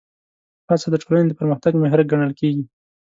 هڅه 0.69 0.87
د 0.91 0.95
ټولنې 1.03 1.27
د 1.29 1.33
پرمختګ 1.39 1.73
محرک 1.83 2.05
ګڼل 2.11 2.31
کېږي. 2.39 2.63